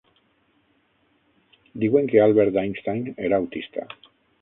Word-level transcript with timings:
Diuen 1.85 2.09
que 2.15 2.25
Albert 2.25 2.61
Einstein 2.65 3.07
era 3.29 3.45
autista. 3.45 3.91